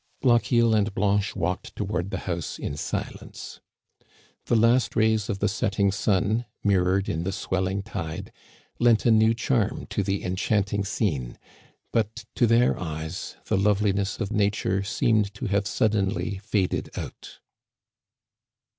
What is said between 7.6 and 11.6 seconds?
tide, lent a new charm to the enchanting scene;